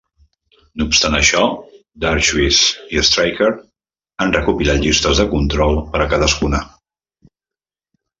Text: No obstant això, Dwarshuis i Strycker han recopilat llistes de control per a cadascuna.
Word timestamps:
No 0.81 0.85
obstant 0.91 1.17
això, 1.17 1.41
Dwarshuis 2.05 2.61
i 2.99 3.03
Strycker 3.09 3.49
han 4.25 4.33
recopilat 4.37 4.81
llistes 4.87 5.21
de 5.23 5.27
control 5.35 5.79
per 5.93 6.01
a 6.03 6.09
cadascuna. 6.15 6.63